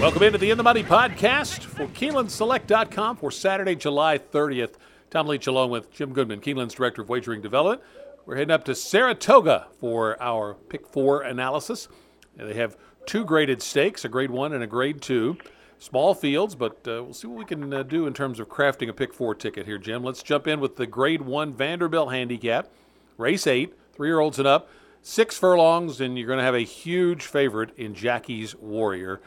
[0.00, 4.76] Welcome into the In the Money podcast for KeenelandSelect.com for Saturday, July 30th.
[5.10, 7.82] Tom Leach along with Jim Goodman, Keeneland's Director of Wagering Development.
[8.24, 11.86] We're heading up to Saratoga for our pick four analysis.
[12.34, 15.36] They have two graded stakes, a grade one and a grade two.
[15.78, 18.88] Small fields, but uh, we'll see what we can uh, do in terms of crafting
[18.88, 20.02] a pick four ticket here, Jim.
[20.02, 22.70] Let's jump in with the grade one Vanderbilt handicap.
[23.18, 24.70] Race eight, three year olds and up,
[25.02, 29.20] six furlongs, and you're going to have a huge favorite in Jackie's Warrior.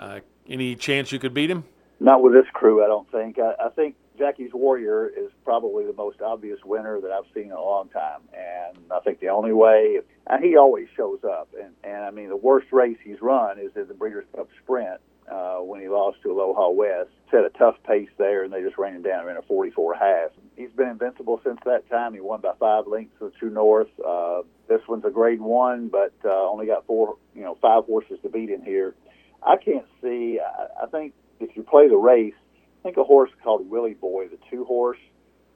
[0.00, 1.62] Uh, any chance you could beat him?
[2.00, 3.38] Not with this crew, I don't think.
[3.38, 7.52] I, I think Jackie's Warrior is probably the most obvious winner that I've seen in
[7.52, 11.48] a long time, and I think the only way and he always shows up.
[11.60, 15.00] And, and I mean, the worst race he's run is in the Breeders' Cup Sprint
[15.30, 17.10] uh, when he lost to Aloha West.
[17.30, 20.30] Set a tough pace there, and they just ran him down in a 44 half.
[20.56, 22.14] He's been invincible since that time.
[22.14, 23.88] He won by five lengths to True North.
[24.04, 28.18] Uh, this one's a Grade One, but uh, only got four, you know, five horses
[28.22, 28.94] to beat in here.
[29.42, 30.38] I can't see.
[30.40, 32.34] I, I think if you play the race,
[32.80, 34.98] I think a horse called Willie Boy, the two horse,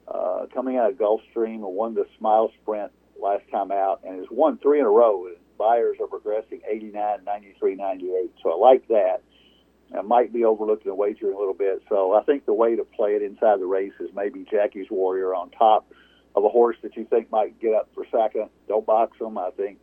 [0.07, 4.57] uh, coming out of Gulfstream won the Smile Sprint last time out and has won
[4.57, 5.27] three in a row.
[5.27, 8.31] And Beyers are progressing 89, 93, 98.
[8.43, 9.21] So I like that.
[9.97, 11.81] I might be overlooking the wagering a little bit.
[11.89, 15.33] So I think the way to play it inside the race is maybe Jackie's Warrior
[15.33, 15.87] on top
[16.35, 18.49] of a horse that you think might get up for second.
[18.67, 19.37] Don't box them.
[19.37, 19.79] I think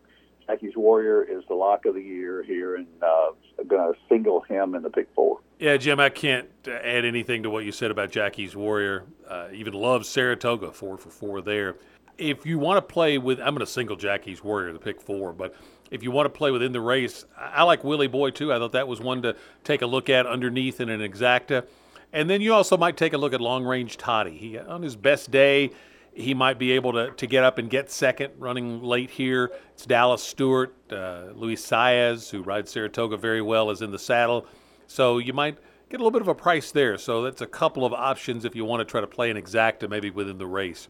[0.47, 4.41] Jackie's Warrior is the lock of the year here, and uh, I'm going to single
[4.43, 5.41] him in the pick four.
[5.59, 9.05] Yeah, Jim, I can't add anything to what you said about Jackie's Warrior.
[9.29, 11.77] Uh, even loves Saratoga, four for four there.
[12.19, 15.33] If you want to play with, I'm going to single Jackie's Warrior, the pick four,
[15.33, 15.55] but
[15.91, 18.53] if you want to play within the race, I like Willie Boy too.
[18.53, 21.67] I thought that was one to take a look at underneath in an exacta.
[22.13, 24.37] And then you also might take a look at long range Toddy.
[24.37, 25.71] He, on his best day,
[26.15, 29.51] he might be able to, to get up and get second running late here.
[29.75, 34.47] It's Dallas Stewart, uh, Luis Saez, who rides Saratoga very well, is in the saddle.
[34.87, 35.57] So you might
[35.89, 36.99] get a little bit of a price there.
[36.99, 39.89] So that's a couple of options if you want to try to play an exacta
[39.89, 40.89] maybe within the race.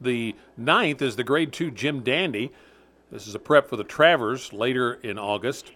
[0.00, 2.52] The ninth is the grade two Jim Dandy.
[3.10, 5.72] This is a prep for the Travers later in August.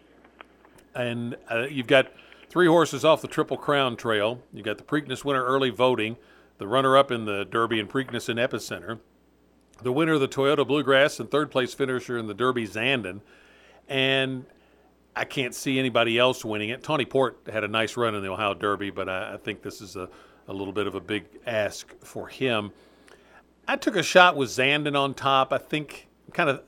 [0.94, 2.12] And uh, you've got
[2.50, 4.41] three horses off the Triple Crown Trail.
[4.53, 6.16] You've got the Preakness winner early voting
[6.62, 9.00] the runner up in the Derby and Preakness and Epicenter,
[9.83, 13.21] the winner of the Toyota Bluegrass, and third place finisher in the Derby Zandon.
[13.89, 14.47] And
[15.17, 16.84] I can't see anybody else winning it.
[16.84, 19.81] Tawny Port had a nice run in the Ohio Derby, but I, I think this
[19.81, 20.09] is a,
[20.47, 22.71] a little bit of a big ask for him.
[23.67, 25.53] I took a shot with Zandon on top.
[25.53, 26.62] I think kind of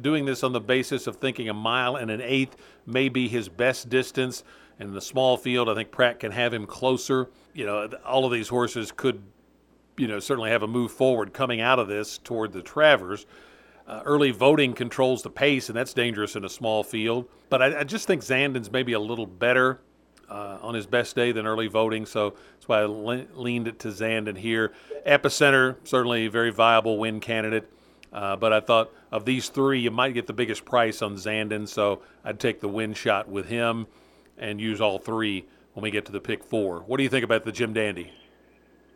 [0.00, 2.56] doing this on the basis of thinking a mile and an eighth
[2.86, 4.44] may be his best distance.
[4.78, 7.28] And in the small field, I think Prat can have him closer.
[7.52, 9.20] You know, all of these horses could
[10.00, 13.26] you know, certainly have a move forward coming out of this toward the Travers.
[13.86, 17.28] Uh, early voting controls the pace, and that's dangerous in a small field.
[17.50, 19.80] But I, I just think Zandon's maybe a little better
[20.30, 23.78] uh, on his best day than early voting, so that's why I le- leaned it
[23.80, 24.72] to Zandon here.
[25.06, 27.70] Epicenter, certainly a very viable win candidate.
[28.12, 31.68] Uh, but I thought of these three, you might get the biggest price on Zandon,
[31.68, 33.86] so I'd take the win shot with him
[34.38, 35.44] and use all three
[35.74, 36.80] when we get to the pick four.
[36.80, 38.12] What do you think about the Jim Dandy?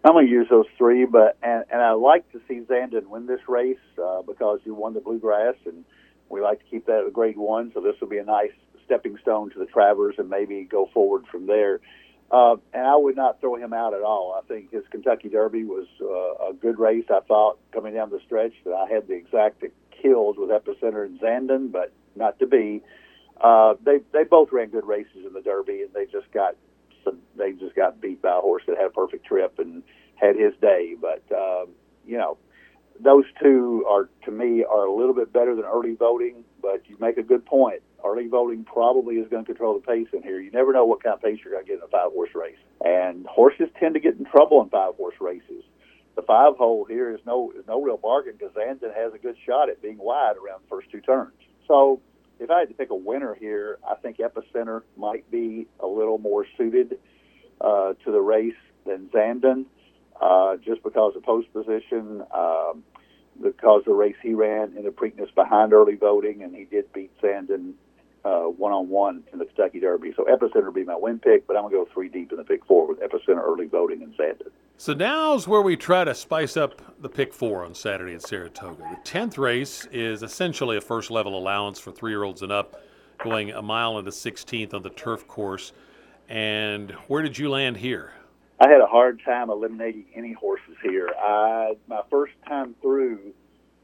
[0.05, 3.27] I'm going to use those three, but and, and I like to see Zandon win
[3.27, 5.83] this race uh, because you won the Bluegrass, and
[6.29, 7.73] we like to keep that a Grade One.
[7.73, 8.53] So this will be a nice
[8.85, 11.81] stepping stone to the Travers, and maybe go forward from there.
[12.31, 14.39] Uh, and I would not throw him out at all.
[14.39, 17.05] I think his Kentucky Derby was uh, a good race.
[17.09, 19.65] I thought coming down the stretch that I had the exact
[20.03, 22.83] kills with Epicenter and Zandon, but not to be.
[23.41, 26.57] Uh, they they both ran good races in the Derby, and they just got
[27.37, 29.83] they just got beat by a horse that had a perfect trip and
[30.17, 30.95] had his day.
[31.01, 31.69] But um,
[32.07, 32.39] you know,
[33.01, 36.45] those two are to me are a little bit better than early voting.
[36.61, 37.83] But you make a good point.
[38.05, 40.39] Early voting probably is going to control the pace in here.
[40.39, 42.31] You never know what kind of pace you're going to get in a five horse
[42.35, 45.65] race, and horses tend to get in trouble in five horse races.
[46.17, 49.37] The five hole here is no is no real bargain because Zandon has a good
[49.47, 51.33] shot at being wide around the first two turns.
[51.67, 52.01] So
[52.39, 56.19] if I had to pick a winner here, I think Epicenter might be a little
[56.19, 56.99] more suited
[57.61, 58.55] uh, to the race
[58.87, 59.67] than Zandon,
[60.21, 62.85] uh, just because of post position, um,
[63.43, 67.11] because the race he ran in the Preakness behind early voting, and he did beat
[67.21, 67.75] Zandon
[68.57, 70.13] one on one in the Kentucky Derby.
[70.17, 72.45] So Epicenter would be my win pick, but I'm to go three deep in the
[72.45, 74.51] pick four with Epicenter early voting and Zandon.
[74.77, 78.83] So now's where we try to spice up the pick four on Saturday at Saratoga.
[78.83, 82.83] The 10th race is essentially a first level allowance for three year olds and up,
[83.23, 85.73] going a mile into 16th on the turf course.
[86.29, 88.13] And where did you land here?
[88.59, 91.09] I had a hard time eliminating any horses here.
[91.19, 93.33] I my first time through,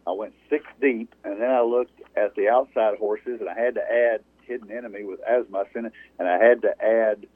[0.09, 3.75] I went six deep, and then I looked at the outside horses, and I had
[3.75, 7.27] to add Hidden Enemy with Asmussen, and I had to add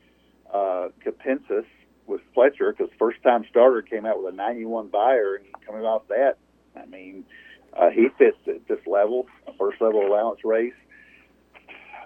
[0.52, 1.66] uh, Capensis
[2.06, 6.02] with Pletcher because first time starter came out with a 91 Beyer and coming off
[6.08, 6.38] that,
[6.76, 7.24] I mean,
[7.72, 10.74] uh, he fits at this level, a first level allowance race.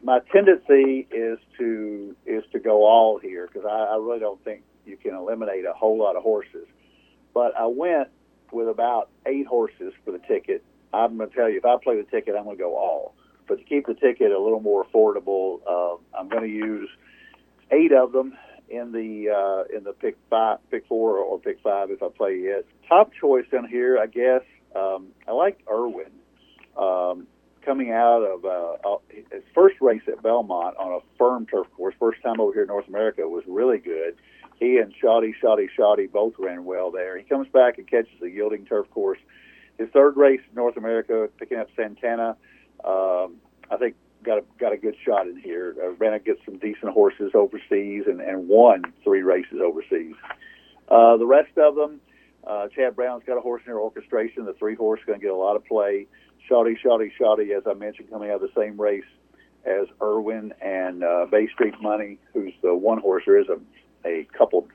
[0.03, 4.62] My tendency is to is to go all here because I, I really don't think
[4.87, 6.67] you can eliminate a whole lot of horses.
[7.35, 8.09] But I went
[8.53, 10.65] with about eight horses for the ticket.
[10.93, 13.15] I'm going to tell you, if I play the ticket, I'm going to go all.
[13.47, 16.89] But to keep the ticket a little more affordable, uh, I'm going to use
[17.71, 18.37] eight of them
[18.69, 22.35] in the uh, in the pick five, pick four, or pick five if I play
[22.35, 22.67] it.
[22.88, 24.43] Top choice down here, I guess.
[24.75, 26.11] Um, I like Irwin.
[26.76, 27.26] Um,
[27.65, 31.94] coming out of uh, uh, his first race at Belmont on a firm turf course,
[31.99, 34.17] first time over here in North America, was really good.
[34.59, 37.19] He and Shoddy, Shoddy, Shoddy both ran well there.
[37.19, 39.19] He comes back and catches a yielding turf course.
[39.79, 42.37] His third race in North America, picking up Santana,
[42.85, 43.37] um,
[43.71, 43.94] I think
[44.25, 45.75] got a got a good shot in here.
[45.82, 50.15] Uh, ran against some decent horses overseas and, and won three races overseas.
[50.88, 52.00] Uh, the rest of them,
[52.47, 54.44] uh, Chad Brown's got a horse in their orchestration.
[54.44, 56.06] The three horse going to get a lot of play.
[56.49, 59.05] Shoddy, Shoddy, Shoddy, as I mentioned, coming out of the same race
[59.67, 63.25] as Irwin and uh, Bay Street Money, who's the one horse.
[63.26, 63.59] There is a,
[64.09, 64.67] a couple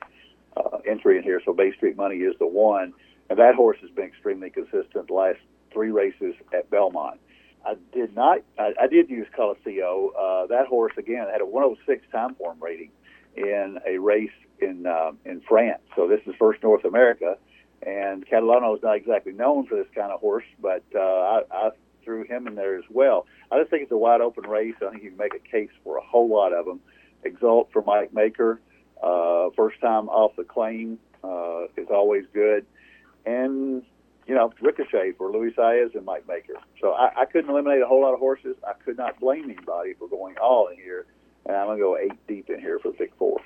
[0.56, 2.92] uh, entry in here, so Bay Street Money is the one.
[3.28, 5.38] And that horse has been extremely consistent the last
[5.72, 7.18] three races at Belmont.
[7.64, 8.38] I did not.
[8.58, 10.08] I, I did use Coliseo.
[10.18, 12.90] Uh, that horse again had a 106 Timeform rating
[13.36, 14.30] in a race
[14.60, 15.82] in uh, in France.
[15.96, 17.36] So this is first North America,
[17.82, 21.70] and Catalano is not exactly known for this kind of horse, but uh, I, I
[22.04, 23.26] threw him in there as well.
[23.50, 24.74] I just think it's a wide open race.
[24.82, 26.80] I think you can make a case for a whole lot of them.
[27.24, 28.60] Exalt for Mike Maker,
[29.02, 32.66] uh, first time off the claim uh, is always good,
[33.24, 33.82] and
[34.26, 36.54] you know, Ricochet for Luis Saez and Mike Maker.
[36.80, 38.56] So I, I couldn't eliminate a whole lot of horses.
[38.66, 41.06] I could not blame anybody for going all in here,
[41.46, 43.40] and I'm going to go eight deep in here for the pick four.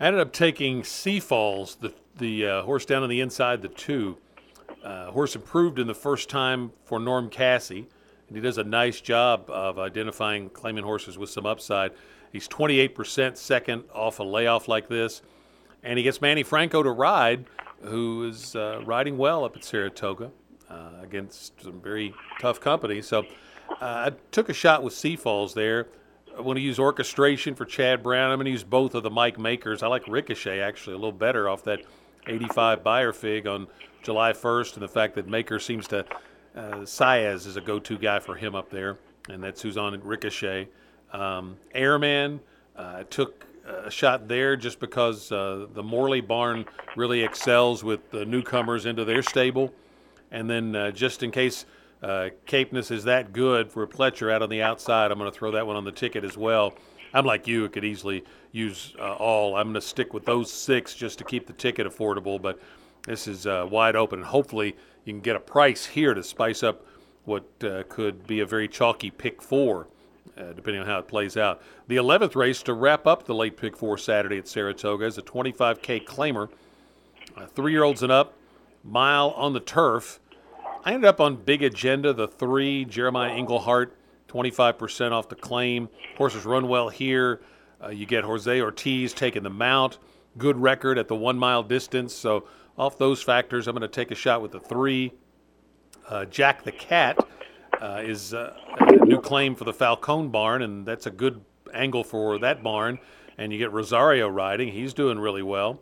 [0.00, 4.18] I ended up taking Seafalls, the the uh, horse down on the inside, the two.
[4.84, 7.86] Uh, horse improved in the first time for Norm Casse, and
[8.36, 11.92] he does a nice job of identifying claiming horses with some upside.
[12.30, 15.22] He's 28% second off a layoff like this,
[15.82, 17.46] and he gets Manny Franco to ride
[17.84, 20.30] who is uh, riding well up at Saratoga
[20.70, 23.02] uh, against some very tough company.
[23.02, 23.24] So
[23.70, 25.88] uh, I took a shot with Seafalls there.
[26.36, 28.30] I want to use orchestration for Chad Brown.
[28.30, 29.82] I'm going to use both of the Mike Makers.
[29.82, 31.82] I like Ricochet actually a little better off that
[32.26, 33.68] 85 Beyer fig on
[34.02, 36.00] July 1st, and the fact that Maker seems to
[36.56, 38.98] uh, Saez is a go-to guy for him up there,
[39.28, 40.68] and that's who's on Ricochet.
[41.12, 42.40] Um, Airman
[42.76, 46.66] uh, took a shot there just because uh, the Morley barn
[46.96, 49.72] really excels with the newcomers into their stable.
[50.30, 51.64] And then uh, just in case
[52.02, 55.52] uh, Capeness is that good for Pletcher out on the outside, I'm going to throw
[55.52, 56.74] that one on the ticket as well.
[57.14, 59.56] I'm like you, it could easily use uh, all.
[59.56, 62.60] I'm going to stick with those six just to keep the ticket affordable, but
[63.06, 64.18] this is uh, wide open.
[64.18, 66.84] And hopefully you can get a price here to spice up
[67.24, 69.86] what uh, could be a very chalky pick four
[70.36, 71.62] uh, depending on how it plays out.
[71.88, 75.22] The 11th race to wrap up the late pick four Saturday at Saratoga is a
[75.22, 76.48] 25K claimer,
[77.36, 78.34] uh, three year olds and up,
[78.82, 80.20] mile on the turf.
[80.84, 83.96] I ended up on Big Agenda, the three, Jeremiah Englehart,
[84.28, 85.88] 25% off the claim.
[86.16, 87.40] Horses run well here.
[87.82, 89.98] Uh, you get Jose Ortiz taking the mount.
[90.36, 92.14] Good record at the one mile distance.
[92.14, 95.12] So, off those factors, I'm going to take a shot with the three.
[96.08, 97.18] Uh, Jack the Cat
[97.80, 101.40] uh, is uh, a new claim for the Falcone barn, and that's a good
[101.72, 102.98] angle for that barn.
[103.36, 105.80] And you get Rosario riding; he's doing really well.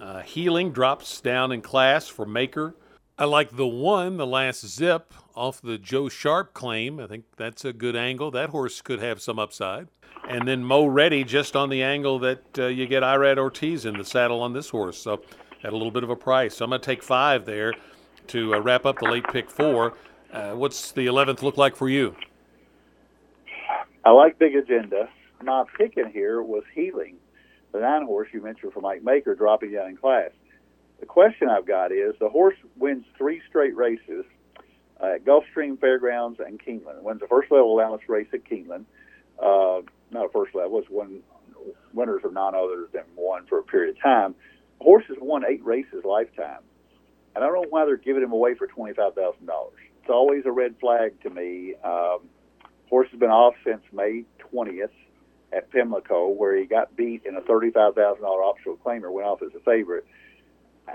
[0.00, 2.74] Uh, healing drops down in class for Maker.
[3.18, 7.00] I like the one, the last zip off the Joe Sharp claim.
[7.00, 8.30] I think that's a good angle.
[8.30, 9.88] That horse could have some upside.
[10.28, 13.96] And then Mo Ready just on the angle that uh, you get Irad Ortiz in
[13.96, 14.98] the saddle on this horse.
[14.98, 15.22] So
[15.64, 16.56] at a little bit of a price.
[16.56, 17.72] So I'm going to take five there
[18.28, 19.94] to uh, wrap up the late pick four.
[20.36, 22.14] Uh, what's the 11th look like for you?
[24.04, 25.08] I like Big Agenda.
[25.42, 27.16] My pick in here was Healing,
[27.72, 30.32] the nine horse you mentioned for Mike Maker dropping down in class.
[31.00, 34.26] The question I've got is the horse wins three straight races
[35.00, 37.00] at Gulfstream Fairgrounds and Keeneland.
[37.00, 38.84] Wins the first level allowance race at Keeneland.
[39.42, 41.20] Uh, not a first level, it's one
[41.94, 44.34] winners of none other than one for a period of time.
[44.80, 46.60] The horse has won eight races lifetime.
[47.34, 49.32] And I don't know why they're giving him away for $25,000
[50.06, 51.74] it's always a red flag to me.
[51.82, 52.28] Um,
[52.88, 54.22] horse has been off since May
[54.54, 54.90] 20th
[55.52, 59.60] at Pimlico, where he got beat in a $35,000 optional claimer, went off as a
[59.60, 60.06] favorite.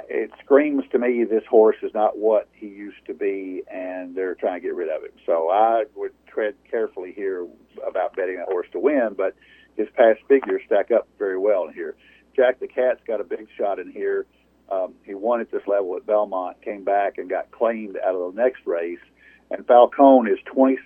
[0.07, 4.35] It screams to me this horse is not what he used to be, and they're
[4.35, 5.11] trying to get rid of him.
[5.25, 7.45] So I would tread carefully here
[7.85, 9.35] about betting that horse to win, but
[9.75, 11.95] his past figures stack up very well in here.
[12.33, 14.25] Jack the Cat's got a big shot in here.
[14.71, 18.33] Um, he won at this level at Belmont, came back and got claimed out of
[18.33, 18.99] the next race.
[19.49, 20.77] And Falcone is 26%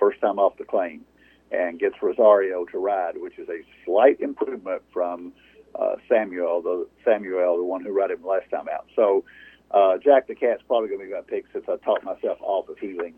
[0.00, 1.04] first time off the claim
[1.52, 5.32] and gets Rosario to ride, which is a slight improvement from
[5.78, 8.86] uh, Samuel, the Samuel, the one who rode him last time out.
[8.96, 9.24] So
[9.70, 12.68] uh, Jack the Cat's probably going to be my pick since I talked myself off
[12.68, 13.14] of healing.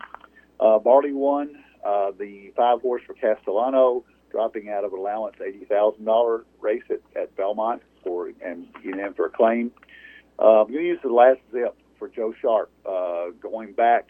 [0.60, 6.04] Uh, Barley won uh, the five horse for Castellano, dropping out of allowance eighty thousand
[6.04, 9.70] dollar race at, at Belmont for and getting in for a claim.
[10.38, 12.70] I'm going to use the last zip for Joe Sharp.
[12.86, 14.08] Uh, going back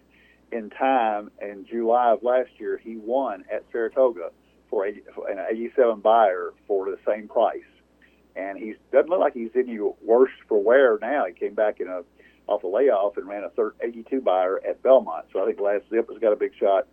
[0.53, 4.31] in time in July of last year, he won at Saratoga
[4.69, 7.63] for, 80, for an 87 Beyer for the same price.
[8.37, 11.25] And he doesn't look like he's any worse for wear now.
[11.27, 12.03] He came back in a
[12.47, 15.27] off a layoff and ran a third 82 Beyer at Belmont.
[15.33, 16.87] So I think last zip has got a big shot.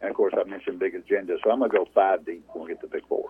[0.00, 1.36] And of course, I mentioned big agenda.
[1.44, 3.21] So I'm going to go five deep when we get to pick four.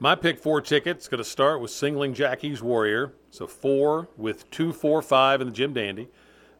[0.00, 3.12] My pick four ticket's going to start with Singling Jackie's Warrior.
[3.30, 6.08] So four with two, four, five in the Jim Dandy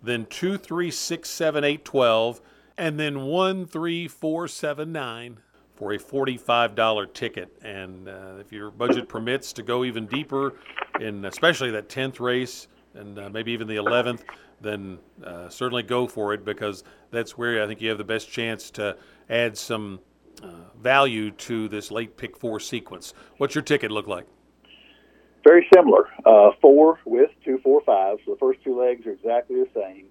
[0.02, 2.40] then two, three, six, seven, eight, twelve,
[2.76, 5.38] and then one, three, four, seven, nine
[5.74, 7.56] for a forty-five dollar ticket.
[7.62, 10.54] And uh, if your budget permits to go even deeper,
[11.00, 14.24] in especially that tenth race and uh, maybe even the eleventh,
[14.60, 18.30] then uh, certainly go for it because that's where I think you have the best
[18.30, 18.96] chance to
[19.30, 20.00] add some
[20.80, 23.14] value to this late pick four sequence.
[23.36, 24.26] What's your ticket look like?
[25.48, 26.08] very similar.
[26.26, 28.18] Uh, four with two, four, five.
[28.24, 30.06] So the first two legs are exactly the same.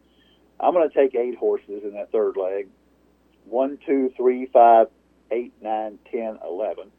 [0.60, 2.68] I'm going to take eight horses in that third leg.
[3.46, 4.88] One, two, three, five,
[5.32, 6.92] eight, nine, ten, eleven.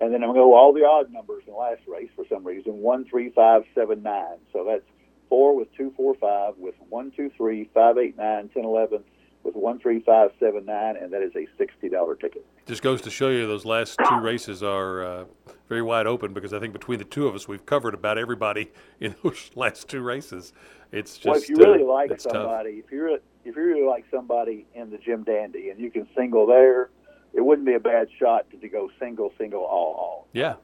[0.00, 2.24] And then I'm going to go all the odd numbers in the last race for
[2.30, 2.78] some reason.
[2.78, 4.38] One, three, five, seven, nine.
[4.52, 4.84] So that's
[5.28, 9.02] four with two, four, five, with one, two, three, five, eight, nine, ten, eleven,
[9.42, 12.44] with one, three, five, seven, nine, and that is a sixty dollar ticket.
[12.66, 15.24] Just goes to show you those last two races are uh,
[15.68, 18.70] very wide open because I think between the two of us we've covered about everybody
[19.00, 20.52] in those last two races.
[20.92, 22.84] It's just well, if you really uh, like somebody, tough.
[22.86, 26.46] if you if you really like somebody in the Jim Dandy and you can single
[26.46, 26.90] there,
[27.32, 30.28] it wouldn't be a bad shot to, to go single, single, all, all.
[30.32, 30.54] Yeah.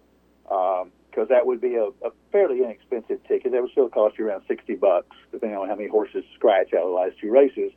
[0.43, 0.83] Because
[1.23, 3.53] um, that would be a, a fairly inexpensive ticket.
[3.53, 6.83] That would still cost you around sixty bucks, depending on how many horses scratch out
[6.83, 7.73] of the last two races.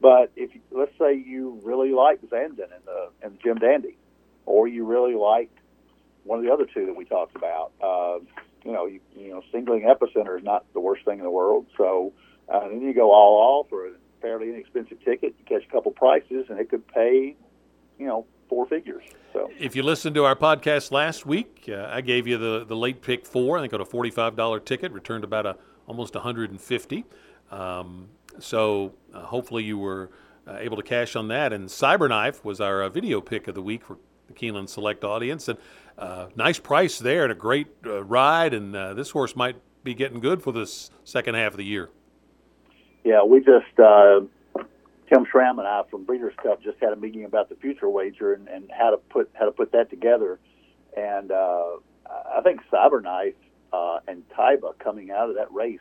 [0.00, 3.96] But if let's say you really like Zandon and the and Jim Dandy,
[4.46, 5.50] or you really like
[6.24, 8.18] one of the other two that we talked about, uh,
[8.64, 11.66] you know, you, you know, singling epicenter is not the worst thing in the world.
[11.76, 12.12] So
[12.48, 13.90] uh, then you go all all for a
[14.20, 17.36] fairly inexpensive ticket, you catch a couple prices, and it could pay,
[17.98, 19.04] you know, four figures.
[19.32, 22.76] So if you listened to our podcast last week, uh, I gave you the the
[22.76, 23.58] late pick four.
[23.58, 26.60] I think on a forty five dollar ticket, returned about a almost one hundred and
[26.60, 27.04] fifty.
[27.50, 28.08] Um,
[28.42, 30.10] so uh, hopefully you were
[30.48, 31.52] uh, able to cash on that.
[31.52, 35.48] And Cyberknife was our uh, video pick of the week for the Keeneland Select audience.
[35.48, 35.58] And
[35.98, 38.54] uh, nice price there and a great uh, ride.
[38.54, 41.90] And uh, this horse might be getting good for this second half of the year.
[43.04, 43.66] Yeah, we just
[45.08, 48.34] Tim Schramm and I from Breeders' Cup just had a meeting about the future wager
[48.34, 50.38] and, and how to put how to put that together.
[50.96, 53.34] And I think Cyberknife
[53.72, 55.80] and Taiba coming out of that race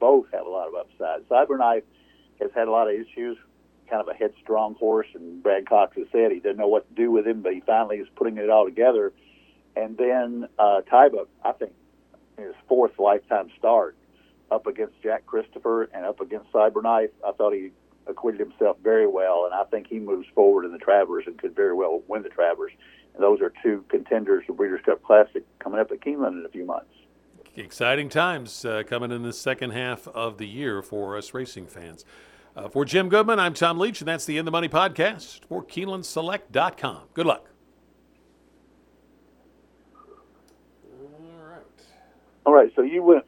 [0.00, 1.28] both have a lot of upside.
[1.28, 1.82] Cyberknife
[2.40, 3.36] has had a lot of issues,
[3.88, 6.94] kind of a headstrong horse, and Brad Cox has said he didn't know what to
[6.94, 9.12] do with him, but he finally is putting it all together.
[9.76, 11.72] And then uh, Taiba, I think,
[12.38, 13.96] his fourth lifetime start
[14.50, 17.70] up against Jack Christopher and up against Cyberknife, I thought he
[18.06, 21.54] acquitted himself very well, and I think he moves forward in the Travers and could
[21.54, 22.72] very well win the Travers.
[23.14, 26.48] And those are two contenders for Breeders' Cup Classic coming up at Keeneland in a
[26.48, 26.90] few months
[27.56, 32.04] exciting times uh, coming in the second half of the year for us racing fans.
[32.56, 35.64] Uh, for Jim Goodman, I'm Tom Leach, and that's the In the Money podcast for
[35.64, 37.02] KeenelandSelect.com.
[37.12, 37.50] Good luck.
[41.00, 41.62] All right.
[42.46, 42.72] All right.
[42.76, 43.24] So you went